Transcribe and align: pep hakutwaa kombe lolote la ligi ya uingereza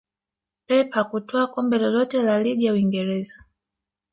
pep 0.67 0.91
hakutwaa 0.93 1.47
kombe 1.47 1.77
lolote 1.79 2.23
la 2.23 2.39
ligi 2.43 2.65
ya 2.65 2.73
uingereza 2.73 3.45